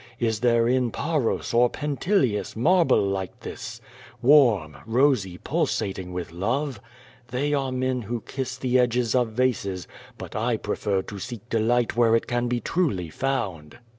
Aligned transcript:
Is 0.19 0.39
there 0.39 0.67
in 0.67 0.89
Pares 0.89 1.53
or 1.53 1.67
in 1.67 1.69
Pentelius 1.73 2.55
marble 2.55 3.05
like 3.07 3.41
this— 3.41 3.79
warm, 4.23 4.77
rosy, 4.87 5.37
pulsating 5.37 6.07
QUO 6.07 6.15
VADIS. 6.23 6.29
233 6.31 6.39
with 6.39 6.49
love? 6.49 6.81
They 7.27 7.53
are 7.53 7.71
men 7.71 8.01
who 8.01 8.21
kiss 8.21 8.57
the 8.57 8.79
edges 8.79 9.13
of 9.13 9.33
vases, 9.33 9.87
but 10.17 10.35
I 10.35 10.57
prefer 10.57 11.03
to 11.03 11.19
seek 11.19 11.47
delight 11.49 11.95
where 11.95 12.15
it 12.15 12.25
can 12.25 12.47
be 12.47 12.59
truly 12.59 13.11
found." 13.11 13.77